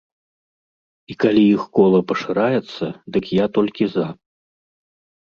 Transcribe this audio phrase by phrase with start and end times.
[1.13, 4.07] І калі іх кола пашыраецца, дык я толькі за.